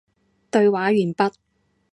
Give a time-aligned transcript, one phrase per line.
[0.49, 1.31] 對話完畢